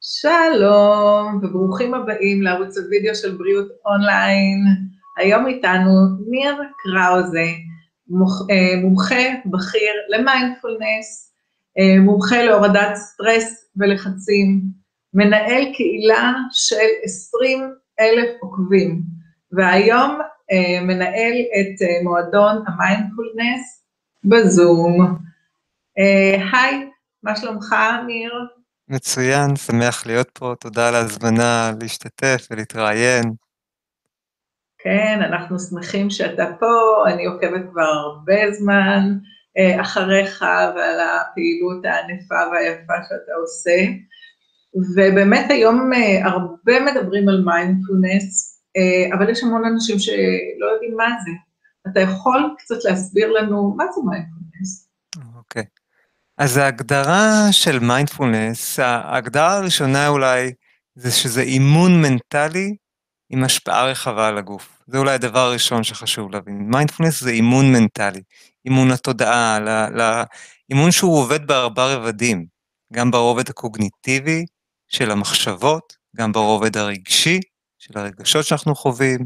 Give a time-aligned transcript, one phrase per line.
[0.00, 4.64] שלום וברוכים הבאים לערוץ הוידאו של בריאות אונליין.
[5.18, 5.90] היום איתנו
[6.30, 7.46] ניר קראוזה,
[8.50, 11.34] אה, מומחה בכיר למיינדפולנס,
[11.78, 14.60] אה, מומחה להורדת סטרס ולחצים,
[15.14, 19.02] מנהל קהילה של 20 אלף עוקבים,
[19.52, 20.18] והיום
[20.50, 23.84] אה, מנהל את מועדון המיינדפולנס
[24.24, 25.18] בזום.
[26.52, 26.90] היי,
[27.22, 27.74] מה שלומך
[28.06, 28.32] ניר?
[28.90, 33.24] מצוין, שמח להיות פה, תודה על ההזמנה להשתתף ולהתראיין.
[34.78, 39.18] כן, אנחנו שמחים שאתה פה, אני עוקבת כבר הרבה זמן
[39.58, 40.42] אה, אחריך
[40.76, 43.76] ועל הפעילות הענפה והיפה שאתה עושה,
[44.96, 51.08] ובאמת היום אה, הרבה מדברים על מיינדפולנס, אה, אבל יש המון אנשים שלא יודעים מה
[51.24, 51.30] זה.
[51.90, 54.87] אתה יכול קצת להסביר לנו מה זה מיינדפולנס?
[56.38, 60.52] אז ההגדרה של מיינדפולנס, ההגדרה הראשונה אולי,
[60.94, 62.76] זה שזה אימון מנטלי
[63.30, 64.82] עם השפעה רחבה על הגוף.
[64.86, 66.58] זה אולי הדבר הראשון שחשוב להבין.
[66.70, 68.22] מיינדפולנס זה אימון מנטלי,
[68.64, 69.58] אימון התודעה,
[70.70, 72.46] אימון שהוא עובד בארבע רבדים,
[72.92, 74.44] גם ברובד הקוגניטיבי
[74.88, 77.40] של המחשבות, גם ברובד הרגשי
[77.78, 79.18] של הרגשות שאנחנו חווים.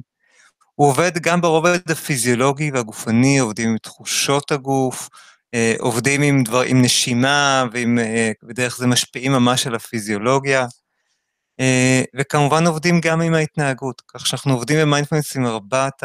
[0.74, 5.08] הוא עובד גם ברובד הפיזיולוגי והגופני, עובדים עם תחושות הגוף,
[5.78, 8.32] עובדים עם, דבר, עם נשימה, ועם, אה,
[8.76, 10.66] זה משפיעים ממש על הפיזיולוגיה.
[11.60, 16.02] אה, וכמובן עובדים גם עם ההתנהגות, כך שאנחנו עובדים במיינדפולנס עם ארבעת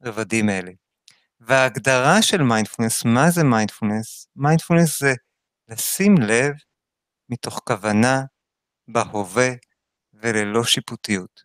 [0.00, 0.70] הרבדים האלה.
[1.40, 4.26] וההגדרה של מיינדפולנס, מה זה מיינדפולנס?
[4.36, 5.14] מיינדפולנס זה
[5.68, 6.52] לשים לב
[7.28, 8.22] מתוך כוונה,
[8.88, 9.50] בהווה
[10.14, 11.42] וללא שיפוטיות.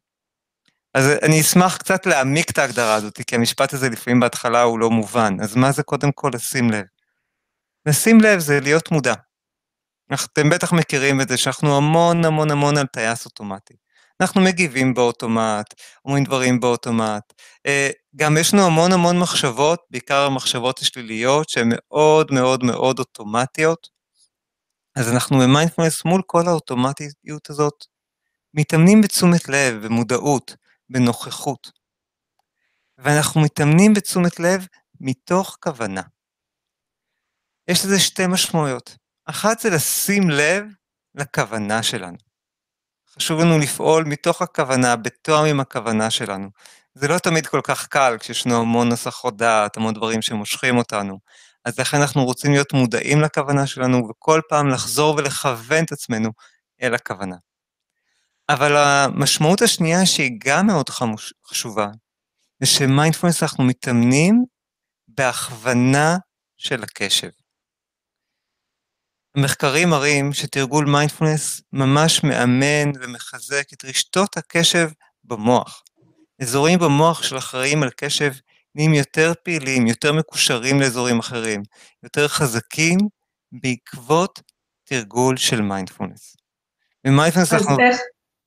[0.93, 4.89] אז אני אשמח קצת להעמיק את ההגדרה הזאת, כי המשפט הזה לפעמים בהתחלה הוא לא
[4.89, 5.37] מובן.
[5.41, 6.85] אז מה זה קודם כל לשים לב?
[7.85, 9.13] לשים לב זה להיות מודע.
[10.13, 13.73] אתם בטח מכירים את זה שאנחנו המון המון המון על טייס אוטומטי.
[14.21, 15.73] אנחנו מגיבים באוטומט,
[16.05, 17.33] אומרים דברים באוטומט.
[17.65, 23.89] אה, גם יש לנו המון המון מחשבות, בעיקר המחשבות השליליות, שהן מאוד מאוד מאוד אוטומטיות.
[24.95, 27.85] אז אנחנו במיינדפלנס מול כל האוטומטיות הזאת,
[28.53, 30.55] מתאמנים בתשומת לב, במודעות,
[30.89, 31.71] בנוכחות.
[32.97, 34.67] ואנחנו מתאמנים בתשומת לב
[34.99, 36.01] מתוך כוונה.
[37.67, 38.97] יש לזה שתי משמעויות.
[39.25, 40.65] אחת זה לשים לב
[41.15, 42.17] לכוונה שלנו.
[43.15, 46.49] חשוב לנו לפעול מתוך הכוונה, בתואם עם הכוונה שלנו.
[46.93, 51.19] זה לא תמיד כל כך קל כשישנו המון נסחות דעת, המון דברים שמושכים אותנו.
[51.65, 56.29] אז לכן אנחנו רוצים להיות מודעים לכוונה שלנו, וכל פעם לחזור ולכוון את עצמנו
[56.81, 57.35] אל הכוונה.
[58.49, 60.89] אבל המשמעות השנייה, שהיא גם מאוד
[61.47, 61.87] חשובה,
[62.59, 64.45] זה שמיינדפולנס אנחנו מתאמנים
[65.07, 66.17] בהכוונה
[66.57, 67.29] של הקשב.
[69.35, 74.89] המחקרים מראים שתרגול מיינדפולנס ממש מאמן ומחזק את רשתות הקשב
[75.23, 75.83] במוח.
[76.41, 78.31] אזורים במוח של אחראים על קשב
[78.75, 81.63] נהיים יותר פעילים, יותר מקושרים לאזורים אחרים,
[82.03, 82.97] יותר חזקים
[83.51, 84.41] בעקבות
[84.83, 86.35] תרגול של מיינדפולנס.
[87.03, 87.77] במיינדפולנס אנחנו...
[87.79, 87.99] איך?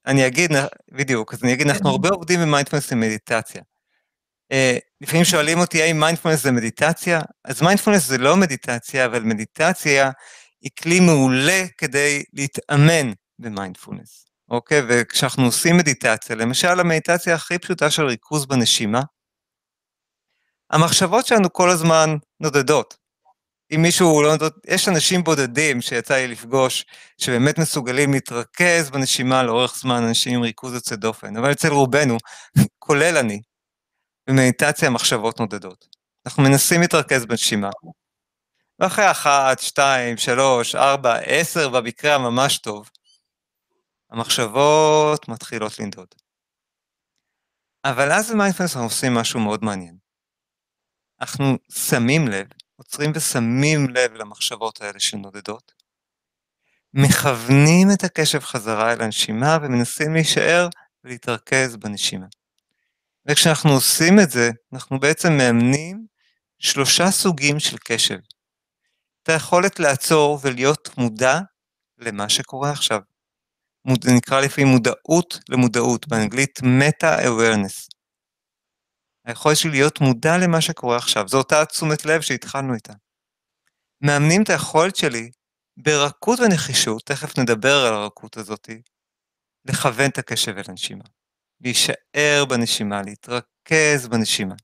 [0.07, 0.51] אני אגיד,
[0.93, 3.63] בדיוק, אז אני אגיד, אנחנו הרבה עובדים במיינדפולנס למדיטציה.
[4.53, 10.11] Uh, לפעמים שואלים אותי האם מיינדפולנס זה מדיטציה, אז מיינדפולנס זה לא מדיטציה, אבל מדיטציה
[10.61, 14.83] היא כלי מעולה כדי להתאמן במיינדפולנס, אוקיי?
[14.89, 19.03] וכשאנחנו עושים מדיטציה, למשל המדיטציה הכי פשוטה של ריכוז בנשימה,
[20.71, 22.97] המחשבות שלנו כל הזמן נודדות.
[23.75, 26.85] אם מישהו לא נודד, יש אנשים בודדים שיצא לי לפגוש,
[27.19, 32.17] שבאמת מסוגלים להתרכז בנשימה לאורך זמן, אנשים עם ריכוז יוצא דופן, אבל אצל רובנו,
[32.79, 33.41] כולל אני,
[34.29, 35.87] במדיטציה המחשבות נודדות.
[36.27, 37.71] אנחנו מנסים להתרכז בנשימה,
[38.79, 42.91] ואחרי אחת, שתיים, שלוש, ארבע, עשר במקרה הממש טוב,
[44.11, 46.09] המחשבות מתחילות לנדוד.
[47.85, 49.97] אבל אז במיינדפלנס אנחנו עושים משהו מאוד מעניין.
[51.21, 52.47] אנחנו שמים לב,
[52.77, 55.73] עוצרים ושמים לב למחשבות האלה שנודדות,
[56.95, 60.69] מכוונים את הקשב חזרה אל הנשימה ומנסים להישאר
[61.05, 62.27] ולהתרכז בנשימה.
[63.27, 66.07] וכשאנחנו עושים את זה, אנחנו בעצם מאמנים
[66.59, 68.19] שלושה סוגים של קשב.
[69.29, 71.39] את היכולת לעצור ולהיות מודע
[71.99, 73.01] למה שקורה עכשיו.
[74.03, 77.89] זה נקרא לפעמים מודעות למודעות, באנגלית מטה-awareness.
[79.25, 82.93] היכולת שלי להיות מודע למה שקורה עכשיו, זו אותה תשומת לב שהתחלנו איתה.
[84.01, 85.31] מאמנים את היכולת שלי
[85.77, 88.69] ברכות ונחישות, תכף נדבר על הרכות הזאת,
[89.65, 91.05] לכוון את הקשב אל הנשימה.
[91.61, 94.55] להישאר בנשימה, להתרכז בנשימה.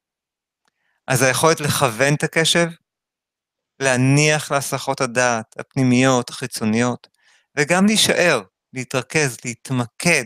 [1.06, 2.66] אז היכולת לכוון את הקשב
[3.80, 7.08] להניח להסחות הדעת הפנימיות, החיצוניות,
[7.56, 8.42] וגם להישאר,
[8.72, 10.24] להתרכז, להתמקד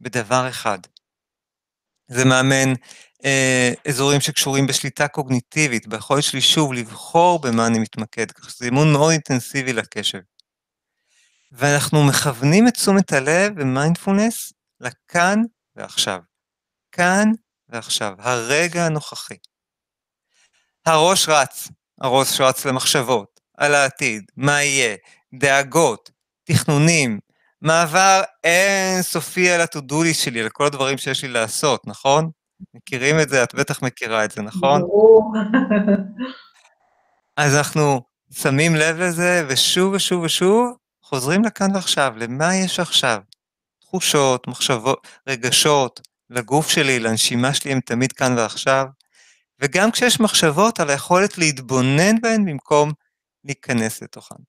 [0.00, 0.78] בדבר אחד.
[2.08, 2.72] זה מאמן
[3.24, 8.92] אה, אזורים שקשורים בשליטה קוגניטיבית, ביכולת שלי שוב לבחור במה אני מתמקד, כך שזה אימון
[8.92, 10.20] מאוד אינטנסיבי לקשב.
[11.52, 15.42] ואנחנו מכוונים את תשומת הלב במיינדפולנס לכאן
[15.76, 16.20] ועכשיו.
[16.92, 17.28] כאן
[17.68, 19.36] ועכשיו, הרגע הנוכחי.
[20.86, 21.68] הראש רץ,
[22.00, 24.96] הראש רץ למחשבות, על העתיד, מה יהיה,
[25.34, 26.10] דאגות,
[26.44, 27.18] תכנונים,
[27.62, 32.30] מעבר אינסופי על ה-to-do שלי, על כל הדברים שיש לי לעשות, נכון?
[32.74, 33.42] מכירים את זה?
[33.42, 34.80] את בטח מכירה את זה, נכון?
[34.80, 35.32] ברור.
[37.36, 38.00] אז אנחנו
[38.32, 43.18] שמים לב לזה, ושוב ושוב ושוב חוזרים לכאן ועכשיו, למה יש עכשיו?
[43.80, 46.00] תחושות, מחשבות, רגשות,
[46.30, 48.86] לגוף שלי, לנשימה שלי, הם תמיד כאן ועכשיו.
[49.60, 52.92] וגם כשיש מחשבות על היכולת להתבונן בהן במקום
[53.44, 54.42] להיכנס לתוכן.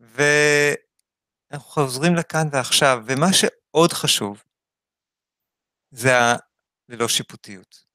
[0.00, 4.42] ואנחנו חוזרים לכאן ועכשיו, ומה שעוד חשוב,
[5.90, 7.88] זה הללא שיפוטיות.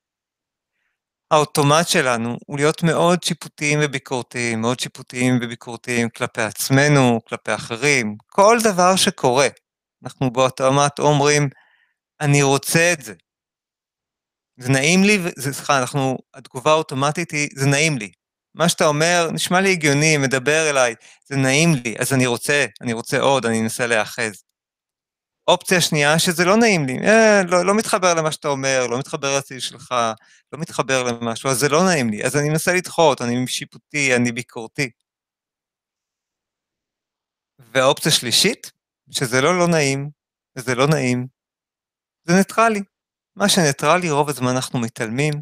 [1.32, 8.58] האוטומט שלנו הוא להיות מאוד שיפוטיים וביקורתיים, מאוד שיפוטיים וביקורתיים כלפי עצמנו, כלפי אחרים, כל
[8.64, 9.48] דבר שקורה.
[10.04, 11.50] אנחנו באוטומט אומרים,
[12.22, 13.14] אני רוצה את זה.
[14.58, 18.12] זה נעים לי, סליחה, אנחנו, התגובה האוטומטית היא, זה נעים לי.
[18.56, 20.96] מה שאתה אומר נשמע לי הגיוני, מדבר אליי,
[21.26, 24.44] זה נעים לי, אז אני רוצה, אני רוצה עוד, אני אנסה להיאחז.
[25.48, 29.38] אופציה שנייה, שזה לא נעים לי, אה, לא, לא מתחבר למה שאתה אומר, לא מתחבר
[29.38, 29.96] לציל שלך,
[30.54, 34.32] לא מתחבר למשהו, אז זה לא נעים לי, אז אני מנסה לדחות, אני שיפוטי, אני
[34.32, 34.90] ביקורתי.
[37.60, 38.72] והאופציה שלישית,
[39.12, 40.10] שזה לא לא נעים,
[40.58, 41.28] וזה לא נעים,
[42.24, 42.93] זה ניטרלי.
[43.36, 45.34] מה שניטרלי, רוב הזמן אנחנו מתעלמים,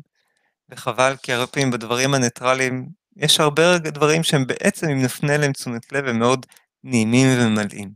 [0.69, 5.91] וחבל, כי הרבה פעמים בדברים הניטרליים, יש הרבה דברים שהם בעצם, אם נפנה אליהם תשומת
[5.91, 6.45] לב, הם מאוד
[6.83, 7.91] נעימים וממלאים.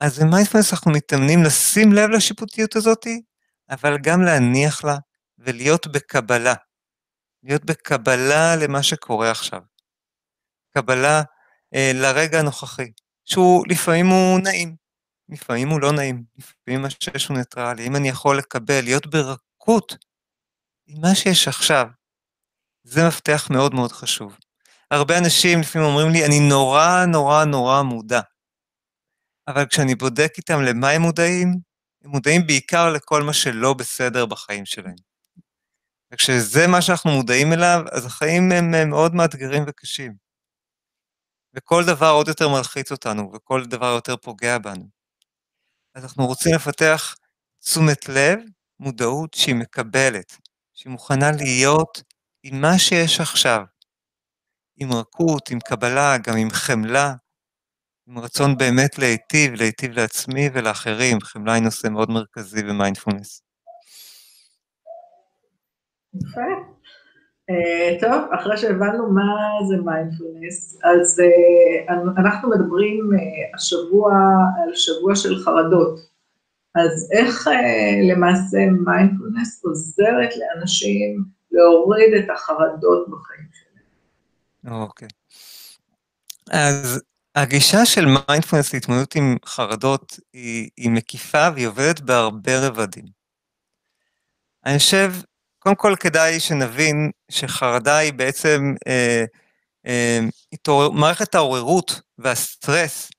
[0.00, 3.06] אז במיינדפלנס אנחנו מתאמנים לשים לב לשיפוטיות הזאת,
[3.70, 4.96] אבל גם להניח לה
[5.38, 6.54] ולהיות בקבלה.
[7.42, 9.60] להיות בקבלה למה שקורה עכשיו.
[10.74, 11.22] קבלה
[11.74, 12.90] אה, לרגע הנוכחי,
[13.24, 14.76] שהוא לפעמים הוא נעים,
[15.32, 17.86] לפעמים הוא לא נעים, לפעמים מה שיש הוא ניטרלי.
[17.86, 19.96] אם אני יכול לקבל, להיות ברכות
[20.86, 21.86] עם מה שיש עכשיו,
[22.84, 24.38] זה מפתח מאוד מאוד חשוב.
[24.90, 28.20] הרבה אנשים לפעמים אומרים לי, אני נורא נורא נורא מודע.
[29.48, 31.54] אבל כשאני בודק איתם למה הם מודעים,
[32.04, 34.94] הם מודעים בעיקר לכל מה שלא בסדר בחיים שלהם.
[36.12, 40.14] וכשזה מה שאנחנו מודעים אליו, אז החיים הם, הם מאוד מאתגרים וקשים.
[41.54, 45.01] וכל דבר עוד יותר מלחיץ אותנו, וכל דבר יותר פוגע בנו.
[45.94, 47.14] אז אנחנו רוצים לפתח
[47.60, 48.38] תשומת לב,
[48.80, 50.36] מודעות שהיא מקבלת,
[50.72, 52.02] שהיא מוכנה להיות
[52.42, 53.64] עם מה שיש עכשיו,
[54.76, 57.14] עם רכות, עם קבלה, גם עם חמלה,
[58.06, 61.20] עם רצון באמת להיטיב, להיטיב לעצמי ולאחרים.
[61.20, 63.42] חמלה היא נושא מאוד מרכזי במיינדפולנס.
[66.14, 66.81] יפה.
[67.50, 69.22] Uh, טוב, אחרי שהבנו מה
[69.68, 74.12] זה מיינדפולנס, אז uh, אנחנו מדברים uh, השבוע
[74.56, 76.12] על שבוע של חרדות.
[76.74, 77.48] אז איך
[78.10, 84.80] למעשה מיינדפולנס עוזרת לאנשים להוריד את החרדות בחיים שלהם?
[84.80, 85.08] אוקיי.
[86.50, 87.02] אז
[87.34, 93.04] הגישה של מיינדפולנס להתמודדות עם חרדות היא, היא מקיפה והיא עובדת בהרבה רבדים.
[94.66, 95.12] אני חושב,
[95.62, 99.24] קודם כל כדאי שנבין שחרדה היא בעצם, אה,
[99.86, 100.20] אה,
[100.52, 103.10] התעורר, מערכת העוררות והסטרס,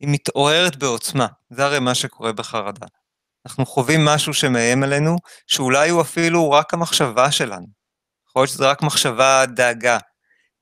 [0.00, 2.86] היא מתעוררת בעוצמה, זה הרי מה שקורה בחרדה.
[3.46, 5.16] אנחנו חווים משהו שמאיים עלינו,
[5.46, 7.66] שאולי הוא אפילו רק המחשבה שלנו.
[8.28, 9.98] יכול להיות שזה רק מחשבה, דאגה.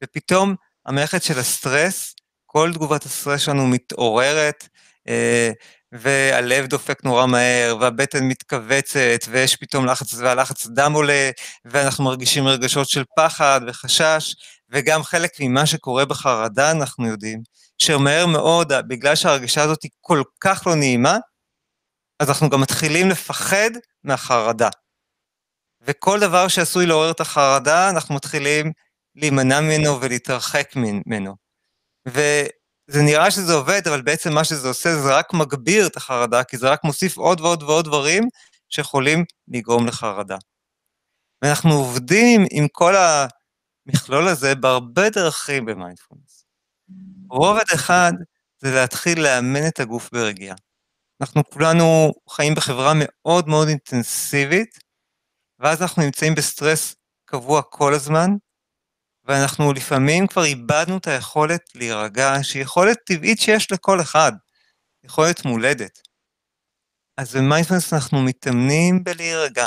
[0.04, 0.54] ופתאום
[0.86, 2.14] המערכת של הסטרס
[2.46, 4.68] כל תגובת הסטרס שלנו מתעוררת,
[5.08, 5.50] אה,
[5.92, 11.30] והלב דופק נורא מהר, והבטן מתכווצת, ויש פתאום לחץ, והלחץ דם עולה,
[11.64, 14.34] ואנחנו מרגישים רגשות של פחד וחשש,
[14.70, 17.42] וגם חלק ממה שקורה בחרדה, אנחנו יודעים,
[17.78, 21.16] שמהר מאוד, בגלל שההרגשה הזאת היא כל כך לא נעימה,
[22.20, 23.70] אז אנחנו גם מתחילים לפחד
[24.04, 24.68] מהחרדה.
[25.80, 28.72] וכל דבר שעשוי לעורר את החרדה, אנחנו מתחילים
[29.16, 31.36] להימנע ממנו ולהתרחק ממנו.
[32.88, 36.56] וזה נראה שזה עובד, אבל בעצם מה שזה עושה זה רק מגביר את החרדה, כי
[36.58, 38.28] זה רק מוסיף עוד ועוד ועוד דברים
[38.68, 40.36] שיכולים לגרום לחרדה.
[41.42, 46.44] ואנחנו עובדים עם כל המכלול הזה בהרבה דרכים במיינדפולנס.
[47.30, 48.12] רובד אחד
[48.58, 50.56] זה להתחיל לאמן את הגוף ברגיעה.
[51.20, 54.78] אנחנו כולנו חיים בחברה מאוד מאוד אינטנסיבית,
[55.58, 58.30] ואז אנחנו נמצאים בסטרס קבוע כל הזמן,
[59.28, 64.32] ואנחנו לפעמים כבר איבדנו את היכולת להירגע, שהיא יכולת טבעית שיש לכל אחד.
[65.04, 66.00] יכולת מולדת.
[67.16, 69.66] אז במיינדפלנס אנחנו מתאמנים בלהירגע,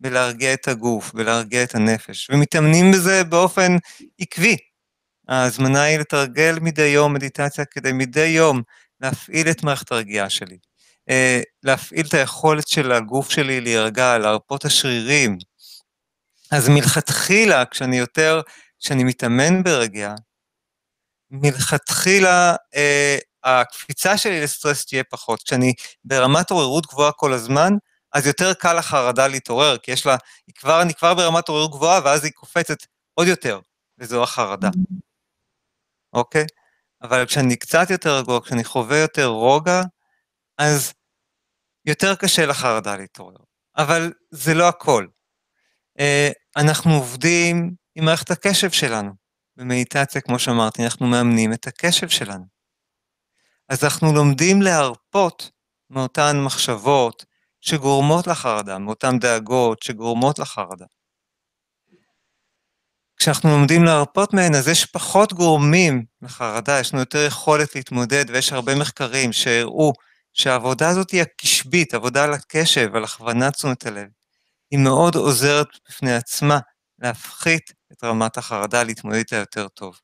[0.00, 3.76] בלהרגיע את הגוף, בלהרגיע את הנפש, ומתאמנים בזה באופן
[4.20, 4.56] עקבי.
[5.28, 8.62] ההזמנה היא לתרגל מדי יום מדיטציה כדי מדי יום
[9.00, 10.58] להפעיל את מערכת הרגיעה שלי,
[11.10, 15.38] אה, להפעיל את היכולת של הגוף שלי להירגע, להרפות השרירים.
[16.50, 18.40] אז מלכתחילה, כשאני יותר,
[18.80, 20.14] כשאני מתאמן ברגיעה,
[21.30, 25.42] מלכתחילה אה, הקפיצה שלי לסטרס תהיה פחות.
[25.42, 27.72] כשאני ברמת עוררות גבוהה כל הזמן,
[28.12, 30.16] אז יותר קל לחרדה להתעורר, כי יש לה,
[30.46, 32.76] היא כבר, אני כבר ברמת עוררות גבוהה, ואז היא קופצת
[33.14, 33.60] עוד יותר,
[33.98, 34.70] וזו החרדה.
[36.12, 36.46] אוקיי?
[37.02, 39.82] אבל כשאני קצת יותר רגוע, כשאני חווה יותר רוגע,
[40.58, 40.92] אז
[41.84, 43.36] יותר קשה לחרדה להתעורר.
[43.76, 45.06] אבל זה לא הכל.
[46.00, 49.10] אה, אנחנו עובדים עם מערכת הקשב שלנו.
[49.56, 52.44] במדיטציה, כמו שאמרתי, אנחנו מאמנים את הקשב שלנו.
[53.68, 55.50] אז אנחנו לומדים להרפות
[55.90, 57.24] מאותן מחשבות
[57.60, 60.84] שגורמות לחרדה, מאותן דאגות שגורמות לחרדה.
[63.16, 68.52] כשאנחנו לומדים להרפות מהן, אז יש פחות גורמים לחרדה, יש לנו יותר יכולת להתמודד, ויש
[68.52, 69.92] הרבה מחקרים שהראו
[70.32, 74.08] שהעבודה הזאת היא הקשבית, עבודה על הקשב, על הכוונת תשומת הלב,
[74.70, 76.58] היא מאוד עוזרת בפני עצמה
[76.98, 80.00] להפחית את רמת החרדה, להתמודד איתה יותר טוב.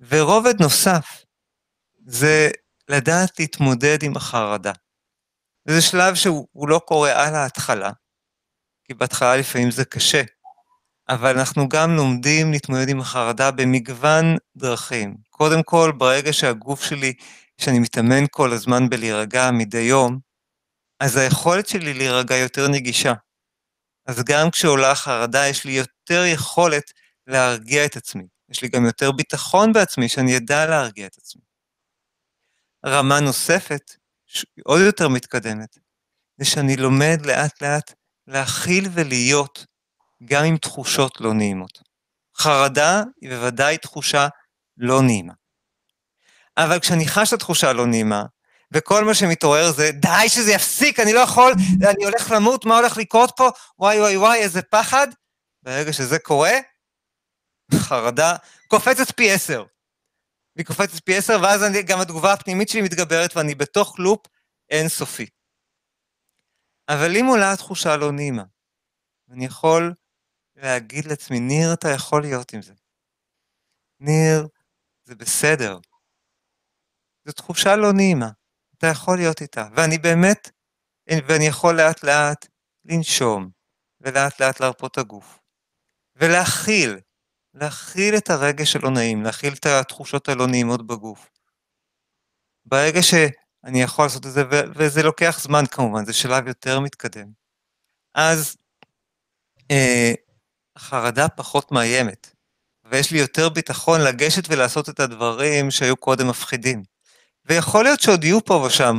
[0.00, 1.24] ורובד נוסף
[2.06, 2.50] זה
[2.88, 4.72] לדעת להתמודד עם החרדה.
[5.66, 7.90] וזה שלב שהוא לא קורה על ההתחלה,
[8.84, 10.22] כי בהתחלה לפעמים זה קשה,
[11.08, 15.16] אבל אנחנו גם לומדים להתמודד עם החרדה במגוון דרכים.
[15.30, 17.14] קודם כל, ברגע שהגוף שלי,
[17.60, 20.18] שאני מתאמן כל הזמן בלהירגע מדי יום,
[21.00, 23.12] אז היכולת שלי להירגע יותר נגישה.
[24.06, 25.72] אז גם כשעולה החרדה, יש לי
[26.12, 26.92] יותר יכולת
[27.26, 28.26] להרגיע את עצמי.
[28.48, 31.42] יש לי גם יותר ביטחון בעצמי, שאני אדע להרגיע את עצמי.
[32.86, 33.94] רמה נוספת,
[34.64, 35.78] עוד יותר מתקדמת,
[36.38, 37.92] זה שאני לומד לאט-לאט
[38.26, 39.66] להכיל ולהיות
[40.24, 41.78] גם עם תחושות לא נעימות.
[42.36, 44.28] חרדה היא בוודאי תחושה
[44.76, 45.32] לא נעימה.
[46.56, 48.24] אבל כשאני חש את התחושה הלא נעימה,
[48.74, 51.52] וכל מה שמתעורר זה, די שזה יפסיק, אני לא יכול,
[51.90, 53.50] אני הולך למות, מה הולך לקרות פה?
[53.78, 55.08] וואי וואי וואי, איזה פחד.
[55.62, 56.52] ברגע שזה קורה,
[57.74, 58.36] חרדה
[58.68, 59.64] קופצת פי עשר.
[60.56, 64.26] והיא קופצת פי עשר, ואז אני, גם התגובה הפנימית שלי מתגברת, ואני בתוך לופ
[64.70, 65.26] אינסופי.
[66.88, 68.44] אבל אם עולה התחושה לא נעימה,
[69.30, 69.94] אני יכול
[70.56, 72.74] להגיד לעצמי, ניר, אתה יכול להיות עם זה.
[74.00, 74.48] ניר,
[75.04, 75.78] זה בסדר.
[77.26, 78.30] זו תחושה לא נעימה,
[78.78, 79.68] אתה יכול להיות איתה.
[79.76, 80.50] ואני באמת,
[81.28, 82.46] ואני יכול לאט לאט
[82.84, 83.50] לנשום,
[84.00, 85.38] ולאט לאט להרפות את הגוף,
[86.22, 86.98] ולהכיל,
[87.54, 91.30] להכיל את הרגש הלא נעים, להכיל את התחושות הלא נעימות בגוף.
[92.66, 94.42] ברגע שאני יכול לעשות את זה,
[94.74, 97.26] וזה לוקח זמן כמובן, זה שלב יותר מתקדם,
[98.14, 98.56] אז
[99.70, 100.12] אה,
[100.76, 102.34] החרדה פחות מאיימת,
[102.84, 106.82] ויש לי יותר ביטחון לגשת ולעשות את הדברים שהיו קודם מפחידים.
[107.44, 108.98] ויכול להיות שעוד יהיו פה ושם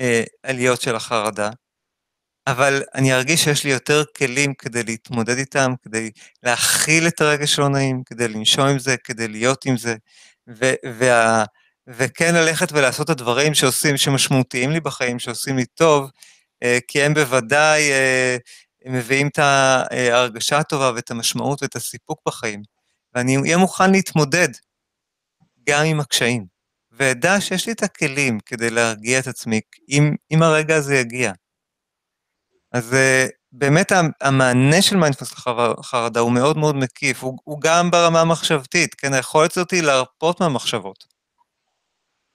[0.00, 1.50] אה, עליות של החרדה,
[2.46, 6.10] אבל אני ארגיש שיש לי יותר כלים כדי להתמודד איתם, כדי
[6.42, 9.94] להכיל את הרגש לא נעים, כדי לנשום עם זה, כדי להיות עם זה,
[10.48, 11.44] ו- וה-
[11.88, 16.10] וכן ללכת ולעשות את הדברים שעושים, שמשמעותיים לי בחיים, שעושים לי טוב,
[16.62, 18.36] אה, כי הם בוודאי אה,
[18.84, 22.62] הם מביאים את ההרגשה הטובה ואת המשמעות ואת הסיפוק בחיים.
[23.14, 24.48] ואני אהיה מוכן להתמודד
[25.68, 26.46] גם עם הקשיים,
[26.92, 31.32] ואדע שיש לי את הכלים כדי להרגיע את עצמי, אם, אם הרגע הזה יגיע.
[32.72, 35.32] אז uh, באמת המענה של מיינדפולנס
[35.78, 40.40] לחרדה הוא מאוד מאוד מקיף, הוא, הוא גם ברמה המחשבתית, כן, היכולת הזאת היא להרפות
[40.40, 41.04] מהמחשבות.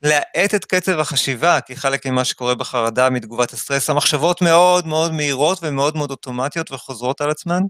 [0.01, 5.59] להאט את קצב החשיבה, כי חלק ממה שקורה בחרדה מתגובת הסטרס, המחשבות מאוד מאוד מהירות
[5.61, 7.61] ומאוד מאוד אוטומטיות וחוזרות על עצמן,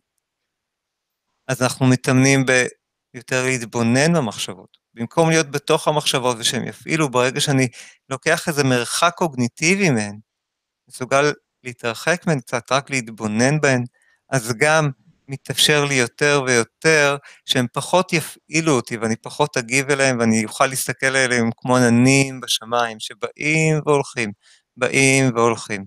[1.48, 4.78] אז אנחנו מתאמנים ביותר להתבונן במחשבות.
[4.94, 7.68] במקום להיות בתוך המחשבות ושהם יפעילו, ברגע שאני
[8.10, 10.20] לוקח איזה מרחק קוגניטיבי מהן,
[10.88, 13.84] מסוגל להתרחק מהן קצת, רק להתבונן בהן,
[14.30, 14.90] אז גם
[15.28, 21.06] מתאפשר לי יותר ויותר שהם פחות יפעילו אותי ואני פחות אגיב אליהם ואני אוכל להסתכל
[21.06, 24.32] עליהם כמו עננים בשמיים שבאים והולכים,
[24.78, 25.86] באים והולכים.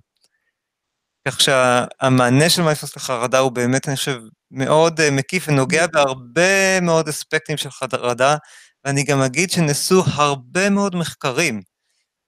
[1.28, 7.08] כך שהמענה של מייפוס לחרדה הוא באמת, אני חושב, מאוד אה, מקיף ונוגע בהרבה מאוד
[7.08, 8.36] אספקטים של חרדה,
[8.84, 11.60] ואני גם אגיד שנעשו הרבה מאוד מחקרים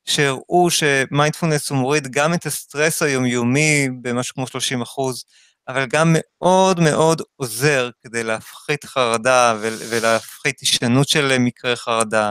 [0.07, 5.25] שהראו שמיינדפולנס הוא מוריד גם את הסטרס היומיומי במשהו כמו 30 אחוז,
[5.69, 9.55] אבל גם מאוד מאוד עוזר כדי להפחית חרדה
[9.91, 12.31] ולהפחית הישנות של מקרי חרדה,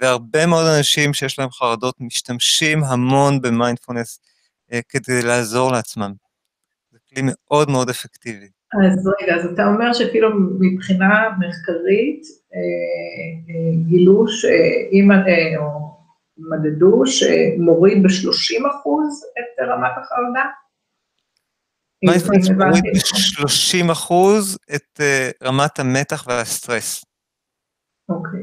[0.00, 4.20] והרבה מאוד אנשים שיש להם חרדות משתמשים המון במיינדפולנס
[4.88, 6.12] כדי לעזור לעצמם.
[6.92, 8.48] זה כלי מאוד מאוד אפקטיבי.
[8.72, 10.28] אז רגע, אז אתה אומר שכאילו
[10.60, 12.22] מבחינה מחקרית
[13.88, 15.08] גילו שאם,
[15.58, 15.87] או
[16.38, 20.44] מדדו שמוריד ב-30 אחוז את רמת החרדה?
[22.04, 27.04] מיינדפלנס מוריד ב-30 אחוז את uh, רמת המתח והסטרס.
[28.08, 28.40] אוקיי.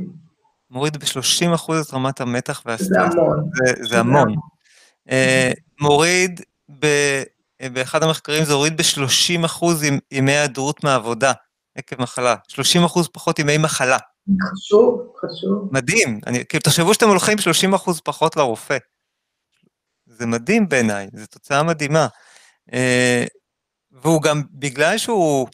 [0.70, 2.90] מוריד ב-30 אחוז את רמת המתח והסטרס.
[2.90, 3.50] זה המון.
[3.82, 4.36] זה, המון.
[5.10, 5.12] Uh,
[5.82, 6.42] מוריד,
[6.80, 6.86] ב,
[7.62, 11.34] uh, באחד המחקרים זה הוריד ב-30 אחוז ימי היעדרות מעבודה
[11.76, 12.36] עקב מחלה.
[12.48, 13.98] 30 אחוז פחות ימי מחלה.
[14.52, 15.70] חשוב, חשוב.
[15.72, 16.20] מדהים.
[16.28, 18.78] אני, כאילו, תחשבו שאתם הולכים 30 אחוז פחות לרופא.
[20.06, 22.08] זה מדהים בעיניי, זו תוצאה מדהימה.
[22.72, 22.76] Uh,
[23.92, 25.48] והוא גם, בגלל שהוא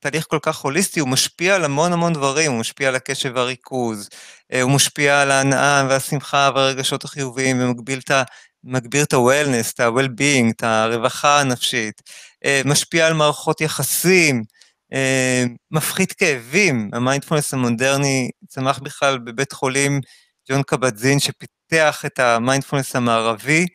[0.00, 4.08] תהליך כל כך הוליסטי, הוא משפיע על המון המון דברים, הוא משפיע על הקשב והריכוז,
[4.52, 8.22] אה, הוא משפיע על ההנאה והשמחה והרגשות החיוביים, ומגביר את ה...
[8.64, 12.02] מגביר את ה-wellness, את ה-well-being, את הרווחה הנפשית,
[12.44, 14.55] אה, משפיע על מערכות יחסים, אה,
[15.70, 16.90] מפחית כאבים.
[16.92, 20.00] המיינדפולנס המודרני צמח בכלל בבית חולים
[20.50, 23.66] ג'ון קבט-זין, שפיתח את המיינדפולנס המערבי,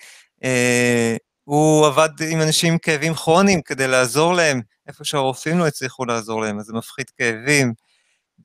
[1.44, 6.42] הוא עבד עם אנשים עם כאבים כרוניים כדי לעזור להם, איפה שהרופאים לא הצליחו לעזור
[6.42, 7.74] להם, אז זה מפחית כאבים.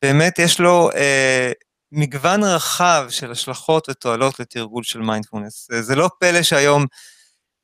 [0.02, 1.52] באמת יש לו אה,
[1.92, 5.68] מגוון רחב של השלכות ותועלות לתרגול של מיינדפולנס.
[5.80, 6.87] זה לא פלא שהיום אה,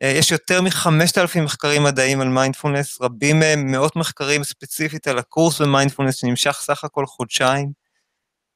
[0.06, 6.16] יש יותר מ-5,000 מחקרים מדעיים על מיינדפולנס, רבים מהם מאות מחקרים ספציפית על הקורס במיינדפולנס
[6.16, 7.72] שנמשך סך הכל חודשיים,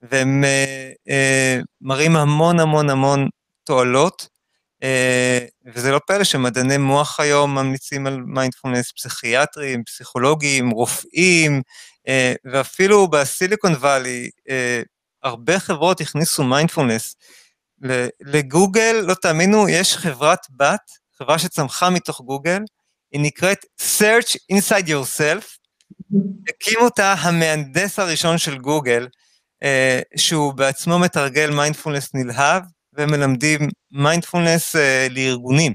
[0.01, 3.29] והם אה, אה, מראים המון המון המון
[3.63, 4.37] תועלות.
[4.83, 11.61] אה, וזה לא פלא שמדעני מוח היום ממליצים על מיינדפולנס פסיכיאטרים, פסיכולוגים, רופאים,
[12.07, 14.81] אה, ואפילו ב Silicon Valley, אה,
[15.23, 17.15] הרבה חברות הכניסו מיינדפולנס.
[18.21, 22.59] לגוגל, לא תאמינו, יש חברת בת, חברה שצמחה מתוך גוגל,
[23.11, 25.45] היא נקראת Search Inside Yourself,
[26.49, 29.07] הקים אותה המהנדס הראשון של גוגל,
[30.15, 32.63] שהוא בעצמו מתרגל מיינדפולנס נלהב,
[32.97, 33.59] ומלמדים
[33.91, 34.79] מיינדפולנס uh,
[35.15, 35.73] לארגונים.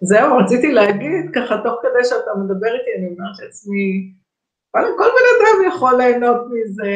[0.00, 4.12] זהו, רציתי להגיד, ככה תוך כדי שאתה מדבר איתי, אני אומרת לעצמי,
[4.74, 6.92] וואלה, כל בן אדם יכול ליהנות מזה,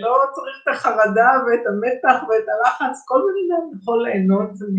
[0.00, 4.76] לא צריך את החרדה ואת המתח ואת הלחץ, כל בן אדם יכול ליהנות מ...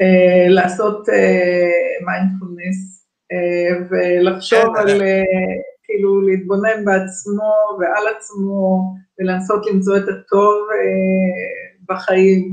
[0.00, 1.08] אה, לעשות
[2.06, 3.02] מיינדפולנס אה,
[3.32, 5.22] אה, ולחשוב כן, על, אה,
[5.84, 12.52] כאילו, להתבונן בעצמו ועל עצמו, ולנסות למצוא את הטוב אה, בחיים,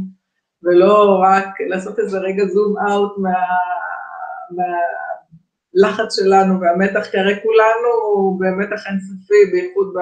[0.64, 3.34] ולא רק לעשות איזה רגע זום אאוט מה,
[4.56, 9.94] מהלחץ שלנו והמתח, כי הרי כולנו במתח אינסופי, בייחוד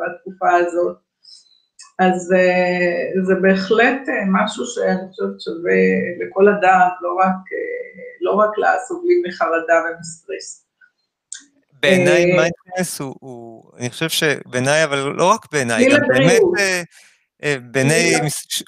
[0.00, 0.96] בתקופה הזאת.
[1.98, 5.82] אז אה, זה בהחלט אה, משהו שאני חושבת שווה
[6.20, 7.36] לכל אדם, לא רק,
[8.20, 10.64] לא רק לסובלים מחרדה ומסטרס.
[11.82, 16.40] בעיניי מיינדפלנס הוא, הוא, אני חושב שבעיניי, אבל לא רק בעיניי, גם באמת
[17.72, 18.14] בעיני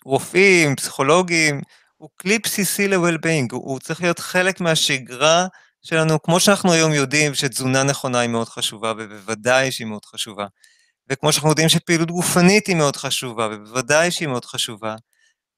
[0.05, 1.61] רופאים, פסיכולוגים,
[1.97, 5.47] הוא כלי בסיסי ל-well-being, הוא צריך להיות חלק מהשגרה
[5.83, 10.47] שלנו, כמו שאנחנו היום יודעים שתזונה נכונה היא מאוד חשובה, ובוודאי שהיא מאוד חשובה.
[11.11, 14.97] וכמו שאנחנו יודעים שפעילות גופנית היא מאוד חשובה, ובוודאי שהיא מאוד חשובה.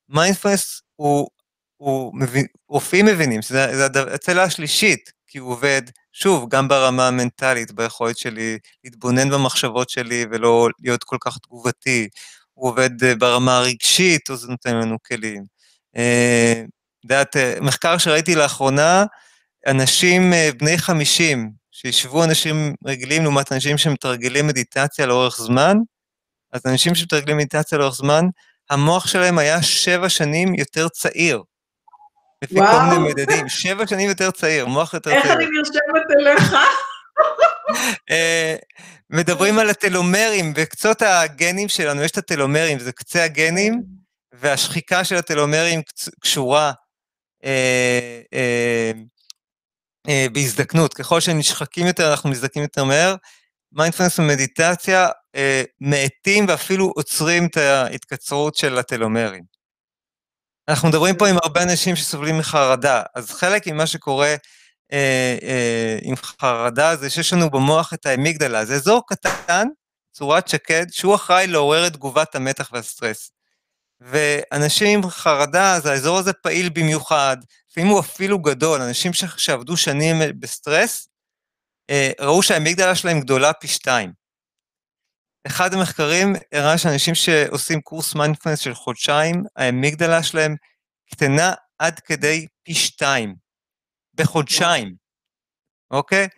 [0.08, 1.28] מיינדפלנס הוא,
[1.76, 5.82] הוא מבין, רופאים מבינים שזה הצלע השלישית, כי הוא עובד
[6.12, 12.08] שוב, גם ברמה המנטלית, ביכולת שלי להתבונן במחשבות שלי ולא להיות כל כך תגובתי.
[12.54, 15.42] הוא עובד אה, ברמה הרגשית, אז זה נותן לנו כלים.
[15.90, 16.62] את אה,
[17.04, 19.04] יודעת, אה, מחקר שראיתי לאחרונה,
[19.66, 25.76] אנשים בני 50, שישבו אנשים רגילים לעומת אנשים שמתרגלים מדיטציה לאורך זמן,
[26.52, 28.24] אז אנשים שמתרגלים מדיטציה לאורך זמן,
[28.70, 31.42] המוח שלהם היה שבע שנים יותר צעיר.
[32.44, 35.22] לפי כל מיני מדדים, שבע שנים יותר צעיר, מוח יותר צעיר.
[35.22, 36.54] איך אני נרשמת אליך?
[38.10, 38.56] אה,
[39.10, 43.82] מדברים על הטלומרים, בקצות הגנים שלנו יש את הטלומרים, זה קצה הגנים,
[44.32, 45.80] והשחיקה של הטלומרים
[46.20, 46.72] קשורה
[47.44, 48.92] אה, אה,
[50.32, 50.94] בהזדקנות.
[50.94, 53.16] ככל שנשחקים יותר, אנחנו מזדקנים יותר מהר.
[53.72, 59.44] מיינדפלנס ומדיטציה אה, מאטים ואפילו עוצרים את ההתקצרות של הטלומרים.
[60.68, 64.34] אנחנו מדברים פה עם הרבה אנשים שסובלים מחרדה, אז חלק ממה שקורה
[64.92, 69.68] אה, אה, עם חרדה זה שיש לנו במוח את האמיגדלה, זה אזור קטן,
[70.12, 73.30] צורת שקד, שהוא אחראי לעורר את תגובת המתח והסטרס.
[74.00, 77.36] ואנשים עם חרדה, אז האזור הזה פעיל במיוחד,
[77.70, 81.08] לפעמים הוא אפילו גדול, אנשים שעבדו שנים בסטרס,
[81.90, 84.12] אה, ראו שהאמיגדלה שלהם גדולה פי שתיים.
[85.46, 90.56] אחד המחקרים הראה שאנשים שעושים קורס מיינדפלנס של חודשיים, האמיגדלה שלהם
[91.10, 93.34] קטנה עד כדי פי שתיים,
[94.14, 94.94] בחודשיים,
[95.90, 96.28] אוקיי?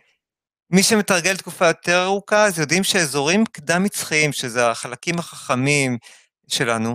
[0.71, 5.99] מי שמתרגל תקופה יותר ארוכה, אז יודעים שאזורים קדם-מצחיים, שזה החלקים החכמים
[6.49, 6.95] שלנו,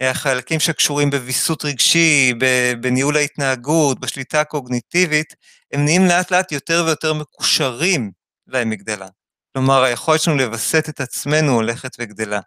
[0.00, 2.32] החלקים שקשורים בוויסות רגשי,
[2.80, 5.34] בניהול ההתנהגות, בשליטה הקוגניטיבית,
[5.72, 8.10] הם נהיים לאט לאט יותר ויותר מקושרים
[8.46, 9.08] לאמיגדלה.
[9.52, 12.40] כלומר, היכולת שלנו לווסת את עצמנו הולכת וגדלה,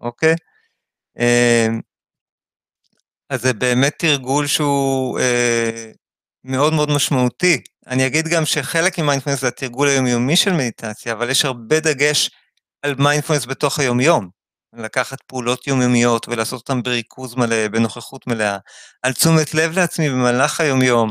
[0.00, 0.34] אוקיי?
[1.18, 1.80] אמ,
[3.30, 5.90] אז זה באמת תרגול שהוא אה,
[6.44, 7.62] מאוד מאוד משמעותי.
[7.86, 12.30] אני אגיד גם שחלק ממיינדפלנס זה התרגול היומיומי של מדיטציה, אבל יש הרבה דגש
[12.82, 14.41] על מיינדפלנס בתוך היומיום.
[14.76, 18.58] לקחת פעולות יומיומיות ולעשות אותן בריכוז מלא, בנוכחות מלאה,
[19.02, 21.10] על תשומת לב לעצמי במהלך היומיום.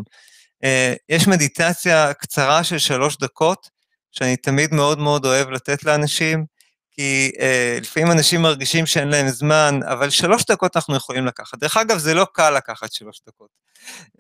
[0.64, 3.70] אה, יש מדיטציה קצרה של שלוש דקות,
[4.12, 6.46] שאני תמיד מאוד מאוד אוהב לתת לאנשים,
[7.02, 11.60] כי אה, לפעמים אנשים מרגישים שאין להם זמן, אבל שלוש דקות אנחנו יכולים לקחת.
[11.60, 13.48] דרך אגב, זה לא קל לקחת שלוש דקות.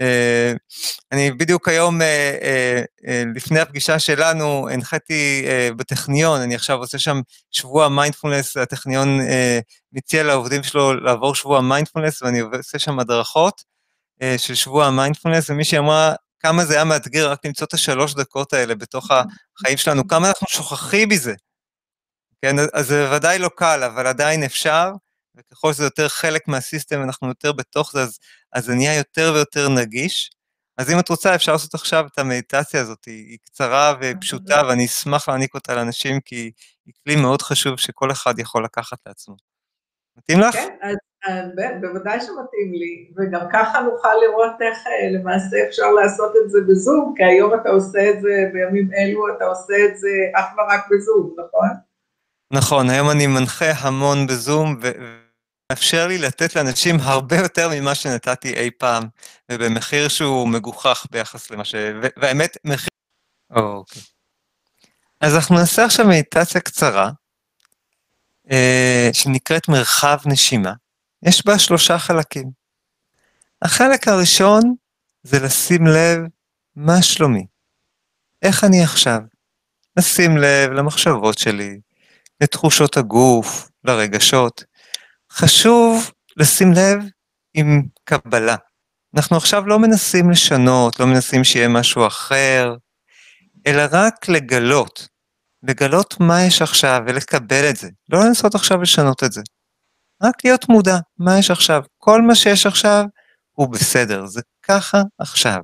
[0.02, 0.54] אה,
[1.12, 7.00] אני בדיוק היום, אה, אה, אה, לפני הפגישה שלנו, הנחיתי אה, בטכניון, אני עכשיו עושה
[7.00, 9.60] שם שבוע מיינדפולנס, הטכניון אה,
[9.94, 13.64] מציע לעובדים שלו לעבור שבוע מיינדפולנס, ואני עושה שם הדרכות
[14.22, 18.54] אה, של שבוע מיינדפולנס, ומישהי אמרה, כמה זה היה מאתגר רק למצוא את השלוש דקות
[18.54, 21.34] האלה בתוך החיים שלנו, כמה אנחנו שוכחים מזה.
[22.42, 24.92] כן, אז זה ודאי לא קל, אבל עדיין אפשר,
[25.36, 28.20] וככל שזה יותר חלק מה system, אנחנו יותר בתוך זה, אז,
[28.54, 30.32] אז זה נהיה יותר ויותר נגיש.
[30.78, 35.30] אז אם את רוצה, אפשר לעשות עכשיו את המדיטציה הזאת, היא קצרה ופשוטה, ואני אשמח
[35.30, 36.52] להעניק אותה לאנשים, כי
[36.86, 39.36] היא כלי מאוד חשוב שכל אחד יכול לקחת לעצמו.
[40.18, 40.56] מתאים לך?
[40.56, 40.96] כן, אז
[41.82, 47.14] בוודאי שמתאים לי, וגם ככה נוכל לראות איך אה, למעשה אפשר לעשות את זה בזום,
[47.18, 51.36] כי היום אתה עושה את זה, בימים אלו אתה עושה את זה אך ורק בזום,
[51.38, 51.91] נכון?
[52.54, 58.72] נכון, היום אני מנחה המון בזום, ומאפשר לי לתת לאנשים הרבה יותר ממה שנתתי אי
[58.72, 59.04] פעם,
[59.52, 61.76] ובמחיר שהוא מגוחך ביחס למה ש...
[62.18, 62.90] והאמת, מחיר...
[63.52, 64.02] אוקיי.
[65.22, 67.12] אז אנחנו נעשה עכשיו מדיטציה קצרה,
[68.52, 70.74] אה, שנקראת מרחב נשימה.
[71.24, 72.52] יש בה שלושה חלקים.
[73.62, 74.76] החלק הראשון
[75.24, 76.20] זה לשים לב
[76.76, 77.46] מה שלומי.
[78.42, 79.20] איך אני עכשיו?
[79.98, 81.80] לשים לב למחשבות שלי,
[82.42, 84.64] לתחושות הגוף, לרגשות.
[85.32, 87.04] חשוב לשים לב
[87.54, 88.56] עם קבלה.
[89.16, 92.76] אנחנו עכשיו לא מנסים לשנות, לא מנסים שיהיה משהו אחר,
[93.68, 95.08] אלא רק לגלות.
[95.64, 97.90] לגלות מה יש עכשיו ולקבל את זה.
[98.10, 99.42] לא לנסות עכשיו לשנות את זה.
[100.24, 101.84] רק להיות מודע, מה יש עכשיו?
[101.98, 103.04] כל מה שיש עכשיו
[103.52, 105.60] הוא בסדר, זה ככה עכשיו.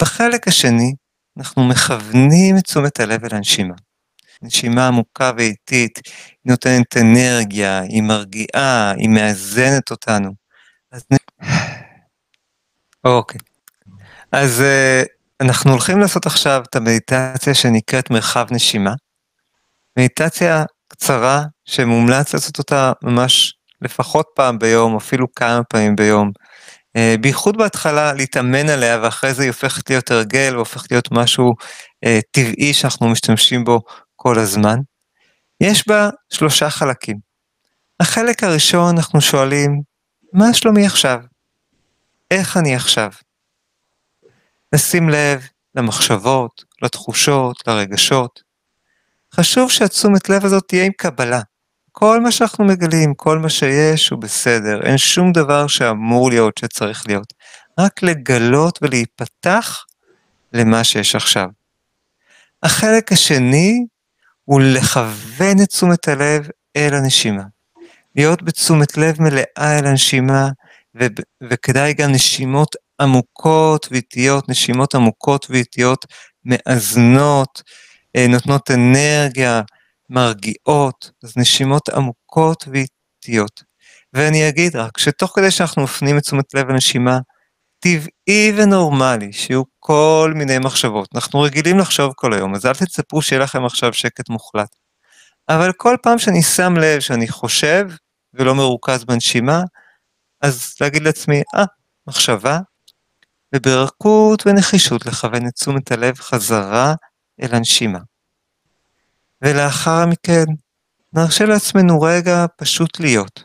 [0.00, 0.94] בחלק השני,
[1.38, 3.74] אנחנו מכוונים את תשומת הלב אל הנשימה.
[4.42, 5.98] נשימה עמוקה ואיטית,
[6.44, 10.30] היא נותנת אנרגיה, היא מרגיעה, היא מאזנת אותנו.
[10.92, 11.04] אז...
[13.04, 13.40] אוקיי.
[14.32, 15.06] אז uh,
[15.40, 18.92] אנחנו הולכים לעשות עכשיו את המדיטציה שנקראת מרחב נשימה.
[19.98, 26.30] מדיטציה קצרה שמומלץ לעשות אותה ממש לפחות פעם ביום, אפילו כמה פעמים ביום.
[26.96, 31.54] אה, בייחוד בהתחלה להתאמן עליה ואחרי זה היא הופכת להיות הרגל והופכת להיות משהו
[32.04, 33.80] אה, טבעי שאנחנו משתמשים בו
[34.20, 34.78] כל הזמן.
[35.60, 37.16] יש בה שלושה חלקים.
[38.00, 39.82] החלק הראשון אנחנו שואלים,
[40.32, 41.20] מה שלומי עכשיו?
[42.30, 43.10] איך אני עכשיו?
[44.74, 48.42] לשים לב למחשבות, לתחושות, לרגשות.
[49.34, 51.40] חשוב שהתשומת לב הזאת תהיה עם קבלה.
[51.92, 57.04] כל מה שאנחנו מגלים, כל מה שיש הוא בסדר, אין שום דבר שאמור להיות, שצריך
[57.06, 57.34] להיות.
[57.80, 59.84] רק לגלות ולהיפתח
[60.52, 61.48] למה שיש עכשיו.
[62.62, 63.86] החלק השני
[64.48, 67.42] הוא לכוון את תשומת הלב אל הנשימה.
[68.16, 70.48] להיות בתשומת לב מלאה אל הנשימה,
[71.00, 71.06] ו-
[71.50, 76.04] וכדאי גם נשימות עמוקות ואיטיות, נשימות עמוקות ואיטיות,
[76.44, 77.62] מאזנות,
[78.16, 79.62] אה, נותנות אנרגיה,
[80.10, 83.62] מרגיעות, אז נשימות עמוקות ואיטיות.
[84.12, 87.18] ואני אגיד רק שתוך כדי שאנחנו מפנים את תשומת לב לנשימה,
[87.80, 91.08] טבעי ונורמלי שיהיו כל מיני מחשבות.
[91.14, 94.76] אנחנו רגילים לחשוב כל היום, אז אל תצפו שיהיה לכם עכשיו שקט מוחלט.
[95.48, 97.88] אבל כל פעם שאני שם לב שאני חושב
[98.34, 99.62] ולא מרוכז בנשימה,
[100.40, 101.66] אז להגיד לעצמי, אה, ah,
[102.06, 102.58] מחשבה,
[103.54, 106.94] וברכות ונחישות לכוון את תשומת הלב חזרה
[107.42, 107.98] אל הנשימה.
[109.42, 110.44] ולאחר מכן,
[111.12, 113.44] נרשה לעצמנו רגע פשוט להיות.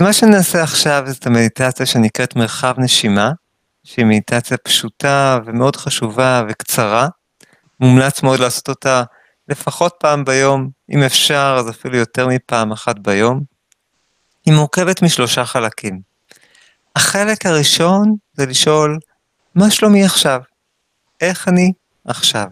[0.00, 3.30] מה שנעשה עכשיו זה את המדיטציה שנקראת מרחב נשימה,
[3.84, 7.08] שהיא מדיטציה פשוטה ומאוד חשובה וקצרה.
[7.80, 9.02] מומלץ מאוד לעשות אותה
[9.48, 13.40] לפחות פעם ביום, אם אפשר אז אפילו יותר מפעם אחת ביום,
[14.46, 16.00] היא מורכבת משלושה חלקים.
[16.96, 18.98] החלק הראשון זה לשאול,
[19.54, 20.40] מה שלומי עכשיו?
[21.20, 21.72] איך אני
[22.04, 22.46] עכשיו?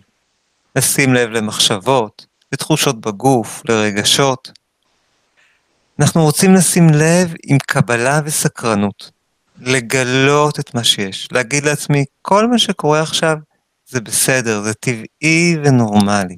[0.76, 4.52] לשים לב למחשבות, לתחושות בגוף, לרגשות.
[6.00, 9.10] אנחנו רוצים לשים לב עם קבלה וסקרנות,
[9.60, 13.36] לגלות את מה שיש, להגיד לעצמי, כל מה שקורה עכשיו
[13.86, 16.36] זה בסדר, זה טבעי ונורמלי.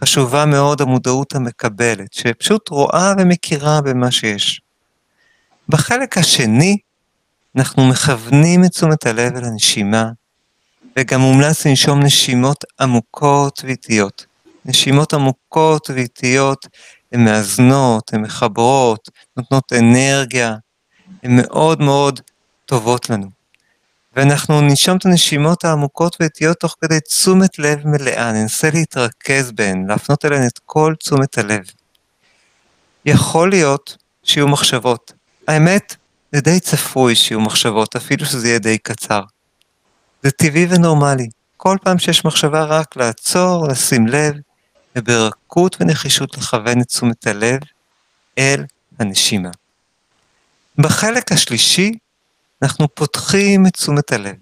[0.00, 4.60] חשובה מאוד המודעות המקבלת, שפשוט רואה ומכירה במה שיש.
[5.68, 6.76] בחלק השני,
[7.56, 10.10] אנחנו מכוונים את תשומת הלב אל הנשימה,
[10.98, 14.26] וגם מומלץ לנשום נשימות עמוקות ואיטיות.
[14.64, 16.66] נשימות עמוקות ואיטיות
[17.12, 20.54] הן מאזנות, הן מחברות, נותנות אנרגיה,
[21.22, 22.20] הן מאוד מאוד
[22.66, 23.26] טובות לנו.
[24.16, 30.24] ואנחנו ננשום את הנשימות העמוקות ואיטיות תוך כדי תשומת לב מלאה, ננסה להתרכז בהן, להפנות
[30.24, 31.64] אליהן את כל תשומת הלב.
[33.04, 35.12] יכול להיות שיהיו מחשבות.
[35.48, 35.96] האמת,
[36.32, 39.22] זה די צפוי שיהיו מחשבות, אפילו שזה יהיה די קצר.
[40.22, 41.28] זה טבעי ונורמלי.
[41.56, 44.34] כל פעם שיש מחשבה רק לעצור, לשים לב,
[44.96, 47.60] וברכות ונחישות לכוון את תשומת הלב
[48.38, 48.64] אל
[48.98, 49.50] הנשימה.
[50.78, 51.92] בחלק השלישי,
[52.62, 54.34] אנחנו פותחים את תשומת הלב.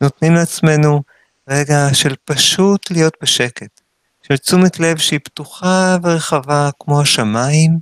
[0.00, 1.02] נותנים לעצמנו
[1.48, 3.80] רגע של פשוט להיות בשקט,
[4.22, 7.78] של תשומת לב שהיא פתוחה ורחבה כמו השמיים.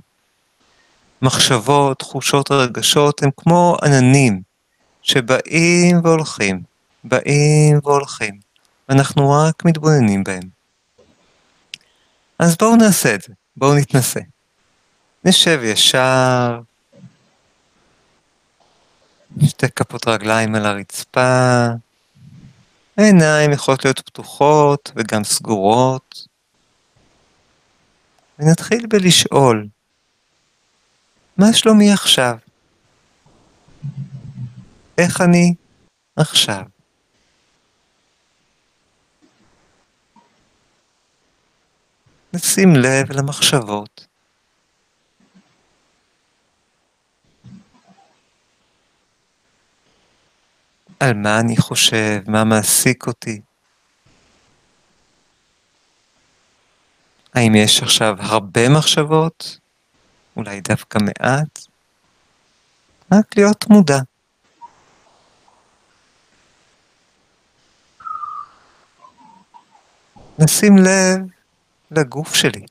[1.21, 4.41] מחשבות, תחושות ורגשות הם כמו עננים
[5.01, 6.61] שבאים והולכים,
[7.03, 8.39] באים והולכים,
[8.89, 10.43] ואנחנו רק מתבוננים בהם.
[12.39, 14.19] אז בואו נעשה את זה, בואו נתנסה.
[15.25, 16.59] נשב ישר,
[19.39, 21.65] שתי כפות רגליים על הרצפה,
[22.97, 26.27] העיניים יכולות להיות פתוחות וגם סגורות.
[28.39, 29.67] ונתחיל בלשאול,
[31.37, 32.37] מה שלומי עכשיו?
[34.97, 35.53] איך אני
[36.15, 36.63] עכשיו?
[42.33, 44.10] נשים לב למחשבות.
[51.01, 53.41] על מה אני חושב, מה מעסיק אותי.
[57.33, 59.59] האם יש עכשיו הרבה מחשבות?
[60.37, 61.59] אולי דווקא מעט?
[63.11, 63.99] רק להיות מודע.
[70.39, 71.19] לשים לב
[71.91, 72.65] לגוף שלי.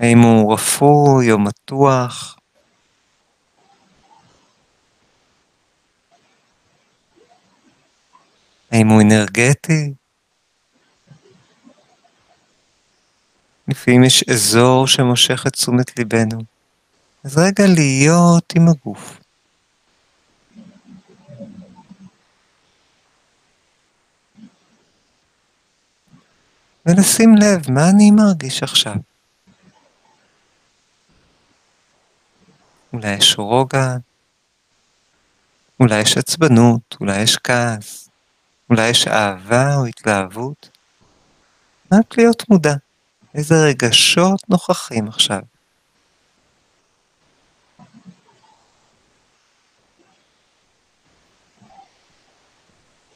[0.00, 2.36] האם הוא רפוי או מתוח?
[8.74, 9.92] האם הוא אנרגטי?
[13.68, 16.38] לפעמים יש אזור שמושך את תשומת ליבנו.
[17.24, 19.20] אז רגע להיות עם הגוף.
[26.86, 28.94] ולשים לב מה אני מרגיש עכשיו.
[32.92, 33.96] אולי יש רוגע,
[35.80, 38.08] אולי יש עצבנות, אולי יש כעס,
[38.70, 40.68] אולי יש אהבה או התלהבות.
[41.92, 42.74] רק להיות מודע,
[43.34, 45.40] איזה רגשות נוכחים עכשיו.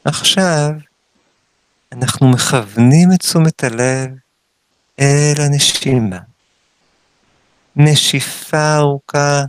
[0.04, 0.70] עכשיו
[1.92, 4.10] אנחנו מכוונים את תשומת הלב
[5.00, 6.18] אל הנשימה.
[7.76, 9.44] נשיפה ארוכה.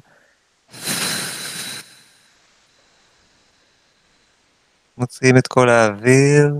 [4.99, 6.53] מוציאים את כל האוויר.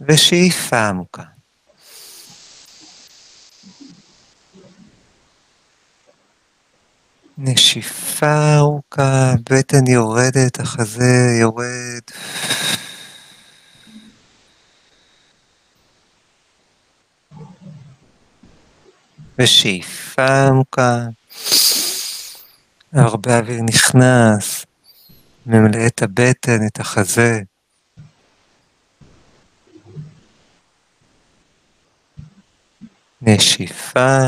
[0.00, 1.22] ושאיפה עמוקה.
[7.38, 12.02] נשיפה ארוכה, בטן יורדת, החזה יורד.
[19.38, 21.06] ושאיפה עמוקה,
[22.94, 24.66] הרבה אוויר נכנס,
[25.46, 27.40] ממלא את הבטן, את החזה.
[33.22, 34.18] נשיפה.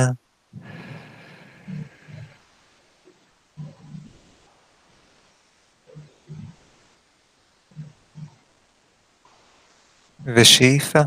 [10.24, 11.00] ושאיפה.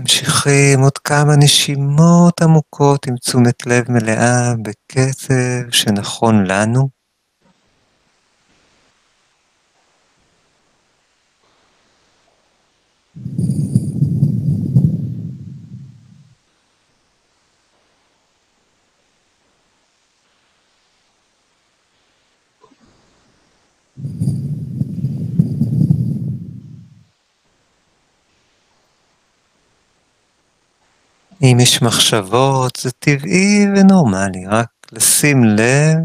[0.00, 6.88] ממשיכים עוד כמה נשימות עמוקות עם תשומת לב מלאה בקצב שנכון לנו.
[31.52, 35.96] אם יש מחשבות, זה טבעי ונורמלי, רק לשים לב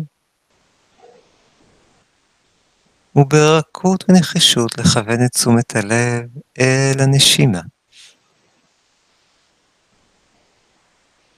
[3.16, 6.26] וברכות ונחישות לכוון את תשומת הלב
[6.60, 7.62] אל הנשימה.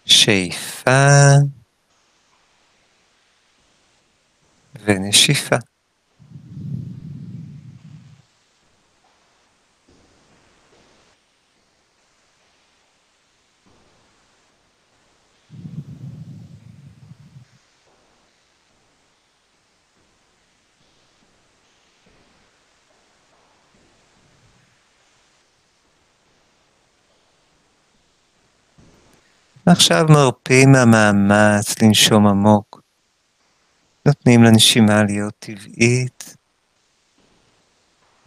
[0.05, 0.91] שאיפה
[4.85, 5.55] ונשיפה.
[29.67, 32.81] ועכשיו מרפים מהמאמץ לנשום עמוק.
[34.05, 36.35] נותנים לנשימה להיות טבעית,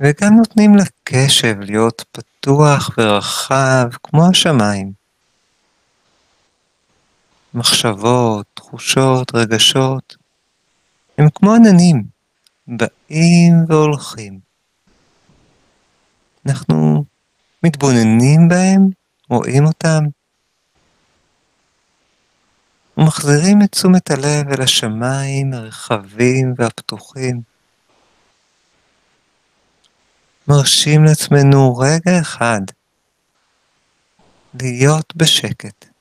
[0.00, 4.92] וגם נותנים לקשב להיות פתוח ורחב כמו השמיים.
[7.54, 10.16] מחשבות, תחושות, רגשות,
[11.18, 12.04] הם כמו עננים,
[12.66, 14.38] באים והולכים.
[16.46, 17.04] אנחנו
[17.62, 18.88] מתבוננים בהם,
[19.30, 20.04] רואים אותם,
[22.96, 27.40] ומחזירים את תשומת הלב אל השמיים הרחבים והפתוחים.
[30.48, 32.60] מרשים לעצמנו רגע אחד
[34.60, 35.95] להיות בשקט.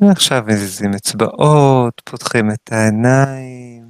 [0.00, 3.84] ועכשיו מזיזים אצבעות, פותחים את העיניים,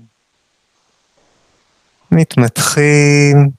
[2.13, 3.51] מתמתחים.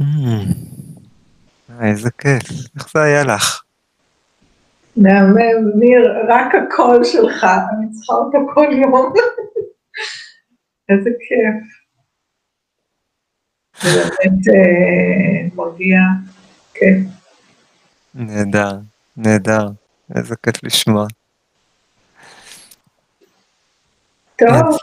[0.00, 2.42] אה, איזה כיף,
[2.76, 3.62] איך זה היה לך?
[4.96, 9.12] מהמם, ניר, רק הקול שלך, אני צריכה אותו כל יום.
[10.88, 11.84] איזה כיף.
[13.82, 15.98] זה באמת אה, מרגיע,
[16.74, 17.13] כיף.
[18.14, 18.72] נהדר,
[19.16, 19.68] נהדר,
[20.16, 21.06] איזה כיף לשמוע.
[24.38, 24.78] טוב,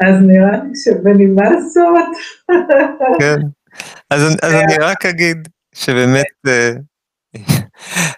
[0.00, 2.08] אז נראה לי שבנימה זאת.
[3.20, 3.36] כן,
[4.10, 6.72] אז, אז אני רק אגיד שבאמת, אה,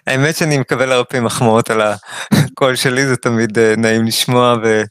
[0.07, 4.81] האמת שאני מקבל הרבה מחמאות על הקול שלי, זה תמיד אה, נעים לשמוע, ו,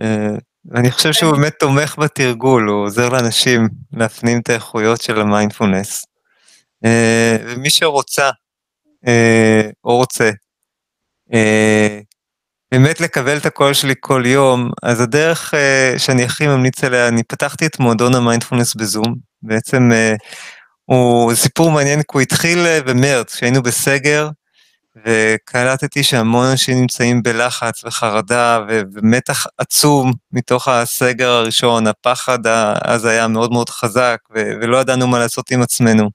[0.00, 6.06] אה, ואני חושב שהוא באמת תומך בתרגול, הוא עוזר לאנשים להפנים את האיכויות של המיינדפולנס.
[7.46, 8.30] ומי שרוצה אה,
[9.84, 10.30] או רוצה,
[11.34, 12.00] אה,
[12.72, 17.22] באמת לקבל את הקול שלי כל יום, אז הדרך אה, שאני הכי ממליץ עליה, אני
[17.22, 19.90] פתחתי את מועדון המיינדפולנס בזום, בעצם
[20.84, 24.28] הוא סיפור מעניין, כי הוא התחיל במרץ, כשהיינו בסגר,
[25.06, 32.38] וקלטתי שהמון אנשים נמצאים בלחץ וחרדה ומתח עצום מתוך הסגר הראשון, הפחד
[32.84, 36.10] אז היה מאוד מאוד חזק, ולא ידענו מה לעשות עם עצמנו.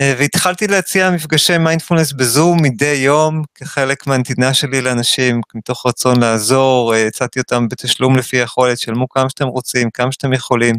[0.00, 6.94] אה, והתחלתי להציע מפגשי מיינדפולנס בזום מדי יום כחלק מהנתינה שלי לאנשים, מתוך רצון לעזור,
[6.94, 10.74] אה, הצעתי אותם בתשלום לפי יכולת, שלמו כמה שאתם רוצים, כמה שאתם יכולים.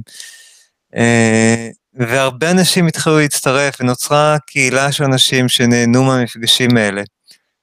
[0.95, 7.01] אה, והרבה אנשים התחילו להצטרף, ונוצרה קהילה של אנשים שנהנו מהמפגשים האלה.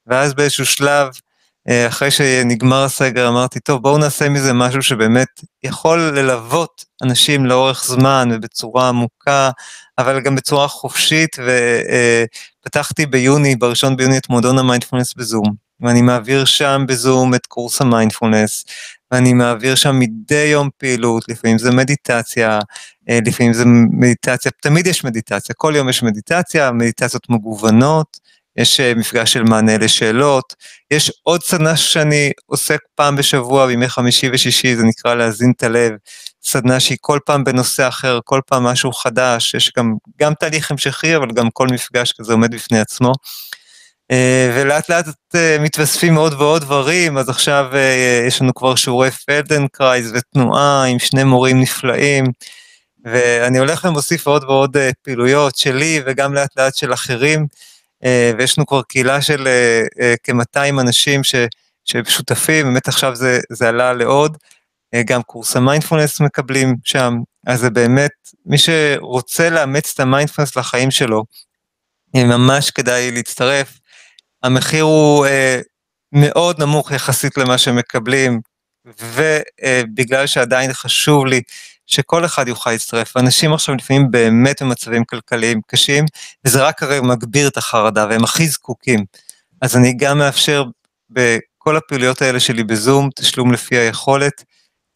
[0.07, 1.09] ואז באיזשהו שלב,
[1.69, 5.29] אחרי שנגמר הסגר, אמרתי, טוב, בואו נעשה מזה משהו שבאמת
[5.63, 9.51] יכול ללוות אנשים לאורך זמן ובצורה עמוקה,
[9.99, 11.37] אבל גם בצורה חופשית,
[12.61, 18.65] ופתחתי ביוני, בראשון ביוני, את מועדון המיינדפולנס בזום, ואני מעביר שם בזום את קורס המיינדפולנס,
[19.11, 22.59] ואני מעביר שם מדי יום פעילות, לפעמים זה מדיטציה,
[23.09, 28.21] אה, לפעמים זה מדיטציה, תמיד יש מדיטציה, כל יום יש מדיטציה, מדיטציות מגוונות,
[28.57, 30.55] יש מפגש של מענה לשאלות,
[30.91, 35.93] יש עוד סדנה שאני עוסק פעם בשבוע בימי חמישי ושישי, זה נקרא להזין את הלב,
[36.45, 41.17] סדנה שהיא כל פעם בנושא אחר, כל פעם משהו חדש, יש גם, גם תהליך המשכי,
[41.17, 43.13] אבל גם כל מפגש כזה עומד בפני עצמו.
[44.11, 49.11] אה, ולאט לאט אה, מתווספים עוד ועוד דברים, אז עכשיו אה, יש לנו כבר שיעורי
[49.11, 52.25] פלדנקרייז ותנועה עם שני מורים נפלאים,
[53.05, 57.47] ואני הולך ומוסיף עוד ועוד פעילויות שלי וגם לאט לאט של אחרים,
[58.39, 59.49] ויש לנו כבר קהילה של
[60.23, 61.35] כ-200 אנשים ש,
[61.85, 64.37] ששותפים, באמת עכשיו זה, זה עלה לעוד,
[65.07, 67.15] גם קורס המיינדפולנס מקבלים שם,
[67.47, 68.11] אז זה באמת,
[68.47, 71.25] מי שרוצה לאמץ את המיינדפולנס לחיים שלו,
[72.15, 73.79] ממש כדאי להצטרף.
[74.43, 75.61] המחיר הוא אה,
[76.13, 78.41] מאוד נמוך יחסית למה שמקבלים,
[78.85, 81.43] ובגלל אה, שעדיין חשוב לי
[81.87, 83.17] שכל אחד יוכל להצטרף.
[83.17, 86.05] אנשים עכשיו לפעמים באמת במצבים כלכליים קשים,
[86.45, 89.05] וזה רק הרי מגביר את החרדה, והם הכי זקוקים.
[89.63, 90.65] אז אני גם מאפשר
[91.11, 94.45] בכל הפעילויות האלה שלי בזום, תשלום לפי היכולת,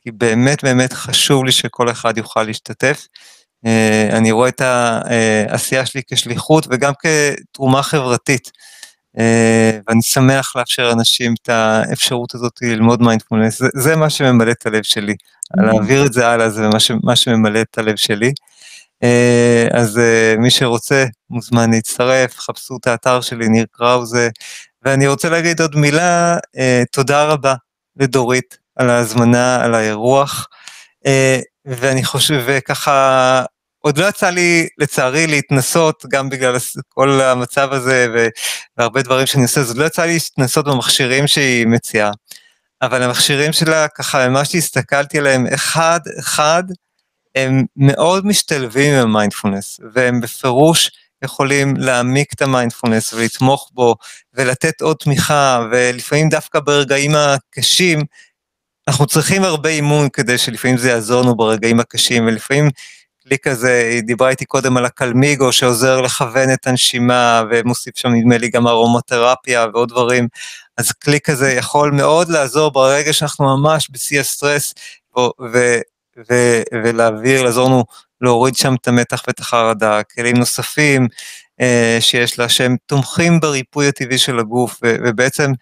[0.01, 3.07] כי באמת באמת חשוב לי שכל אחד יוכל להשתתף.
[3.67, 8.51] אה, אני רואה את העשייה שלי כשליחות וגם כתרומה חברתית.
[9.19, 14.67] אה, ואני שמח לאפשר לאנשים את האפשרות הזאת ללמוד מיינדפולנס, זה, זה מה שממלא את
[14.67, 15.67] הלב שלי, mm-hmm.
[15.67, 18.33] להעביר את זה הלאה זה מה, ש, מה שממלא את הלב שלי.
[19.03, 24.29] אה, אז אה, מי שרוצה מוזמן להצטרף, חפשו את האתר שלי, ניר קראוזה,
[24.83, 26.37] ואני רוצה להגיד עוד מילה,
[26.93, 27.55] תודה רבה
[27.97, 30.47] לדורית על ההזמנה, על האירוח,
[31.67, 33.45] ואני חושב, וככה
[33.79, 36.57] עוד לא יצא לי, לצערי, להתנסות, גם בגלל
[36.89, 38.07] כל המצב הזה
[38.77, 42.11] והרבה דברים שאני עושה, אז עוד לא יצא לי להתנסות במכשירים שהיא מציעה.
[42.83, 46.63] אבל המכשירים שלה, ככה, ממש הסתכלתי עליהם אחד-אחד,
[47.35, 50.91] הם מאוד משתלבים עם המיינדפולנס, והם בפירוש
[51.25, 53.95] יכולים להעמיק את המיינדפולנס ולתמוך בו,
[54.35, 58.01] ולתת עוד תמיכה, ולפעמים דווקא ברגעים הקשים,
[58.89, 62.71] אנחנו צריכים הרבה אימון כדי שלפעמים זה יעזור לנו ברגעים הקשים, ולפעמים
[63.29, 68.39] כלי כזה, היא דיברה איתי קודם על הקלמיגו שעוזר לכוון את הנשימה ומוסיף שם נדמה
[68.39, 70.29] לי גם ארומותרפיה ועוד דברים,
[70.77, 74.75] אז כלי כזה יכול מאוד לעזור ברגע שאנחנו ממש בשיא הסטרס
[75.19, 75.81] ו-
[76.31, 77.85] ו- ולהעביר, לעזור לנו
[78.21, 81.09] להוריד שם את המתח ואת החרדה, כלים נוספים
[81.61, 85.53] אה, שיש לה שהם תומכים בריפוי הטבעי של הגוף ו- ובעצם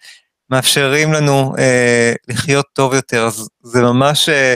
[0.49, 4.53] מאפשרים לנו אה, לחיות טוב יותר, אז זה ממש אה,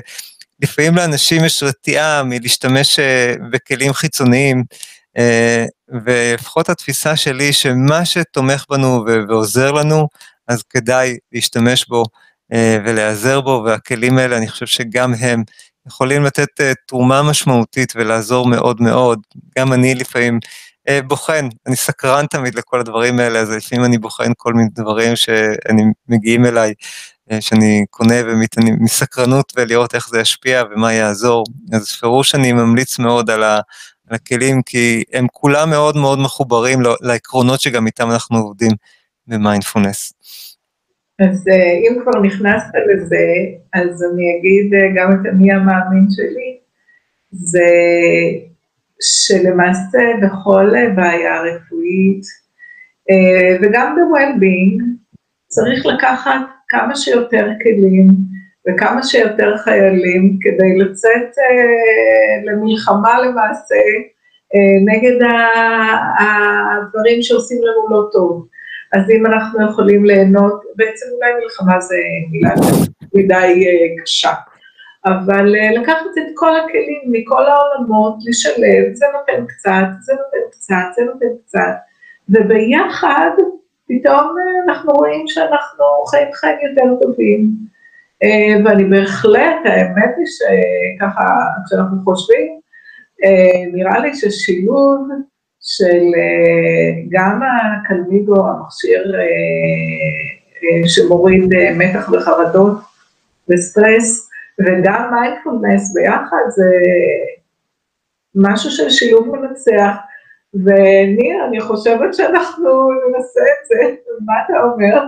[0.61, 4.63] לפעמים לאנשים יש רתיעה מלהשתמש אה, בכלים חיצוניים,
[5.17, 5.65] אה,
[6.05, 10.07] ולפחות התפיסה שלי שמה שתומך בנו ועוזר לנו,
[10.47, 12.03] אז כדאי להשתמש בו
[12.53, 15.43] אה, ולהיעזר בו, והכלים האלה, אני חושב שגם הם
[15.87, 19.19] יכולים לתת תרומה משמעותית ולעזור מאוד מאוד.
[19.59, 20.39] גם אני לפעמים
[21.07, 25.83] בוחן, אני סקרן תמיד לכל הדברים האלה, אז לפעמים אני בוחן כל מיני דברים שאני
[26.07, 26.73] מגיעים אליי.
[27.31, 31.43] אה, שאני קונה ומתעניין מסקרנות ולראות איך זה ישפיע ומה יעזור.
[31.73, 33.59] אז פירוש אני ממליץ מאוד על, ה,
[34.07, 38.71] על הכלים, כי הם כולם מאוד מאוד מחוברים לעקרונות שגם איתם אנחנו עובדים
[39.27, 40.13] במיינדפולנס.
[41.19, 43.25] אז אה, אם כבר נכנסת לזה,
[43.73, 46.57] אז אני אגיד אה, גם את המי המאמין שלי,
[47.31, 47.67] זה
[49.01, 52.23] שלמעשה בכל בעיה רפואית,
[53.61, 54.83] וגם ב-well-being,
[55.47, 58.07] צריך לקחת כמה שיותר כלים
[58.67, 63.75] וכמה שיותר חיילים כדי לצאת אה, למלחמה למעשה
[64.55, 65.27] אה, נגד
[66.19, 68.47] הדברים שעושים לנו לא טוב.
[68.93, 71.95] אז אם אנחנו יכולים ליהנות, בעצם אולי מלחמה זה
[72.31, 72.53] מילה
[73.13, 74.31] מדי אה, קשה,
[75.05, 80.85] אבל אה, לקחת את כל הכלים מכל העולמות, לשלב, זה נותן קצת, זה נותן קצת,
[80.95, 81.75] זה נותן קצת,
[82.29, 83.31] וביחד
[83.91, 87.49] פתאום אה, אנחנו רואים שאנחנו חיים חיים יותר טובים.
[88.23, 91.27] אה, ואני בהחלט, האמת היא שככה,
[91.65, 92.59] כשאנחנו חושבים,
[93.23, 95.07] אה, נראה לי ששילוב
[95.61, 96.03] של
[97.09, 99.15] גם הקלמיגו, המכשיר
[100.87, 102.77] שמוריד מתח וחרדות
[103.49, 104.29] וסטרס,
[104.65, 106.65] וגם מיינדפולנס ביחד, זה
[108.35, 109.95] משהו של שילוב מנצח.
[110.53, 113.95] וניר, אני חושבת שאנחנו ננסה את זה,
[114.25, 115.03] מה אתה אומר?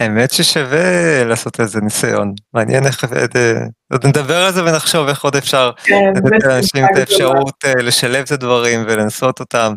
[0.00, 3.52] האמת ששווה לעשות איזה ניסיון, מעניין איך, אה,
[3.92, 8.24] עוד נדבר על זה ונחשוב איך עוד אפשר כן, לתת לאנשים את האפשרות אה, לשלב
[8.26, 9.72] את הדברים ולנסות אותם,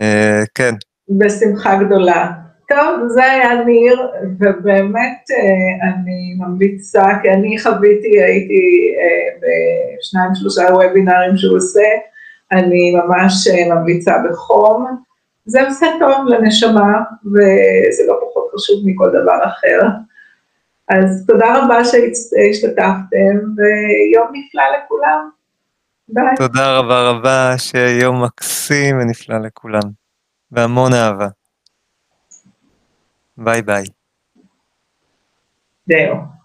[0.00, 0.74] אה, כן.
[1.18, 2.30] בשמחה גדולה.
[2.68, 5.30] טוב, זה היה ניר, ובאמת
[5.82, 8.94] אני ממליצה, כי אני חוויתי, הייתי
[9.40, 11.88] בשניים שלושה וובינארים שהוא עושה,
[12.52, 15.02] אני ממש אה, ממליצה בחום,
[15.46, 19.80] זה עושה טוב לנשמה, וזה לא פחות חשוב מכל דבר אחר.
[20.88, 25.30] אז תודה רבה שהשתתפתם, ויום נפלא לכולם.
[26.08, 26.36] ביי.
[26.36, 29.90] תודה רבה רבה, שיהיה יום מקסים ונפלא לכולם,
[30.52, 31.37] והמון אהבה.
[33.38, 33.84] ביי ביי.
[35.86, 36.37] זהו.